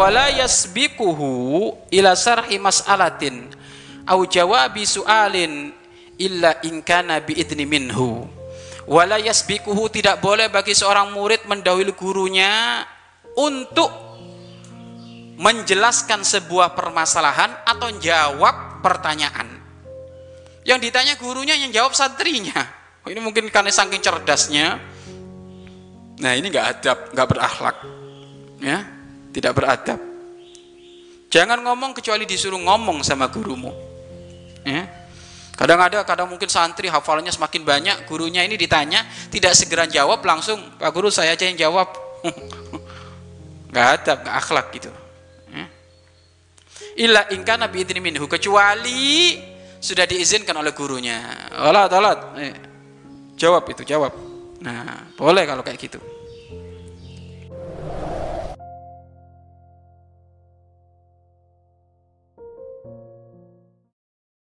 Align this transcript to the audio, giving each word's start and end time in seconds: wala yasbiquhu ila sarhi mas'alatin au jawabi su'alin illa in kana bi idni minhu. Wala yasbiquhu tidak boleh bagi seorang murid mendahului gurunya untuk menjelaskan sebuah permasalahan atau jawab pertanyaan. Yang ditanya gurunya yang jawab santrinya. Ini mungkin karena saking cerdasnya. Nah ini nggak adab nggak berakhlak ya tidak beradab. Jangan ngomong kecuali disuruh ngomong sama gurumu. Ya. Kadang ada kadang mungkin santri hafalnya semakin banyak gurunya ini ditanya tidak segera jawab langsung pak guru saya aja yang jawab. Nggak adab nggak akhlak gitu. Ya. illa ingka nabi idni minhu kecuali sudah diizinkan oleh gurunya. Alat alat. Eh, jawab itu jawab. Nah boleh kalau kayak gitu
wala 0.00 0.32
yasbiquhu 0.32 1.76
ila 1.92 2.16
sarhi 2.16 2.56
mas'alatin 2.56 3.52
au 4.08 4.24
jawabi 4.24 4.88
su'alin 4.88 5.76
illa 6.16 6.56
in 6.64 6.80
kana 6.80 7.20
bi 7.20 7.36
idni 7.36 7.68
minhu. 7.68 8.24
Wala 8.88 9.20
yasbiquhu 9.20 9.92
tidak 9.92 10.24
boleh 10.24 10.48
bagi 10.48 10.72
seorang 10.72 11.12
murid 11.12 11.44
mendahului 11.44 11.94
gurunya 11.94 12.82
untuk 13.36 13.92
menjelaskan 15.40 16.24
sebuah 16.24 16.74
permasalahan 16.74 17.60
atau 17.68 17.92
jawab 18.00 18.82
pertanyaan. 18.82 19.46
Yang 20.64 20.90
ditanya 20.90 21.14
gurunya 21.20 21.54
yang 21.54 21.70
jawab 21.70 21.92
santrinya. 21.94 22.56
Ini 23.06 23.20
mungkin 23.22 23.48
karena 23.48 23.72
saking 23.72 24.02
cerdasnya. 24.02 24.80
Nah 26.20 26.32
ini 26.36 26.52
nggak 26.52 26.66
adab 26.76 26.98
nggak 27.16 27.28
berakhlak 27.32 27.76
ya 28.60 28.99
tidak 29.30 29.52
beradab. 29.54 30.00
Jangan 31.30 31.62
ngomong 31.62 31.94
kecuali 31.94 32.26
disuruh 32.26 32.58
ngomong 32.58 33.06
sama 33.06 33.30
gurumu. 33.30 33.70
Ya. 34.66 34.90
Kadang 35.54 35.78
ada 35.78 36.02
kadang 36.02 36.26
mungkin 36.26 36.48
santri 36.50 36.90
hafalnya 36.90 37.30
semakin 37.30 37.62
banyak 37.62 37.96
gurunya 38.08 38.42
ini 38.42 38.56
ditanya 38.56 39.04
tidak 39.28 39.52
segera 39.52 39.84
jawab 39.84 40.24
langsung 40.24 40.58
pak 40.80 40.90
guru 40.90 41.12
saya 41.12 41.38
aja 41.38 41.46
yang 41.46 41.56
jawab. 41.56 41.86
Nggak 43.70 43.86
adab 44.02 44.18
nggak 44.26 44.36
akhlak 44.42 44.66
gitu. 44.74 44.90
Ya. 45.54 45.66
illa 47.06 47.22
ingka 47.30 47.54
nabi 47.54 47.86
idni 47.86 48.02
minhu 48.02 48.26
kecuali 48.26 49.38
sudah 49.78 50.10
diizinkan 50.10 50.58
oleh 50.58 50.74
gurunya. 50.74 51.22
Alat 51.54 51.86
alat. 51.94 52.18
Eh, 52.34 52.54
jawab 53.38 53.62
itu 53.70 53.86
jawab. 53.86 54.10
Nah 54.58 55.14
boleh 55.14 55.46
kalau 55.46 55.62
kayak 55.62 55.78
gitu 55.78 56.02